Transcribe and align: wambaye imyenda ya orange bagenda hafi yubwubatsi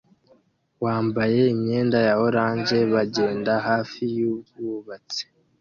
wambaye 0.83 1.41
imyenda 1.53 1.97
ya 2.07 2.13
orange 2.25 2.77
bagenda 2.93 3.53
hafi 3.67 4.01
yubwubatsi 4.17 5.21